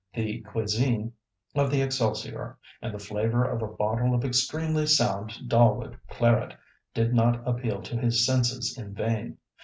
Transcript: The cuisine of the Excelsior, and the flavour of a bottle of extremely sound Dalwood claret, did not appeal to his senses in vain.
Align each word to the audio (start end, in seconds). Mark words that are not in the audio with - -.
The 0.15 0.41
cuisine 0.41 1.13
of 1.53 1.69
the 1.69 1.83
Excelsior, 1.83 2.57
and 2.81 2.91
the 2.91 2.97
flavour 2.97 3.45
of 3.45 3.61
a 3.61 3.67
bottle 3.67 4.15
of 4.15 4.25
extremely 4.25 4.87
sound 4.87 5.47
Dalwood 5.47 5.95
claret, 6.09 6.55
did 6.95 7.13
not 7.13 7.47
appeal 7.47 7.83
to 7.83 7.95
his 7.97 8.25
senses 8.25 8.75
in 8.75 8.95
vain. 8.95 9.37